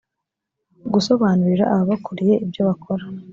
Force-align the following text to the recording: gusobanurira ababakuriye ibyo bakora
gusobanurira 0.93 1.65
ababakuriye 1.73 2.33
ibyo 2.45 2.61
bakora 2.67 3.03